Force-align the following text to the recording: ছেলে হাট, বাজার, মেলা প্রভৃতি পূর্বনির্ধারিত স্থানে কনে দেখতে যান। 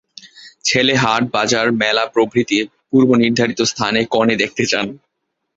ছেলে 0.63 0.93
হাট, 0.95 1.23
বাজার, 1.33 1.67
মেলা 1.81 2.03
প্রভৃতি 2.13 2.57
পূর্বনির্ধারিত 2.89 3.59
স্থানে 3.71 3.99
কনে 4.13 4.35
দেখতে 4.41 4.63
যান। 4.71 4.87